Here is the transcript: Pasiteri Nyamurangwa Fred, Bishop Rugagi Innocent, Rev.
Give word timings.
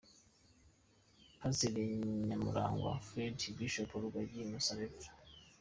Pasiteri 1.39 1.83
Nyamurangwa 2.27 2.91
Fred, 3.07 3.37
Bishop 3.57 3.89
Rugagi 4.03 4.37
Innocent, 4.43 4.77
Rev. 4.99 5.13